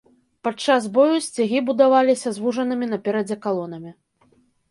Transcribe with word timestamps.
Падчас 0.45 0.85
бою 0.95 1.17
сцягі 1.25 1.59
будаваліся 1.67 2.33
звужанымі 2.37 2.85
наперадзе 2.93 3.35
калонамі. 3.45 3.91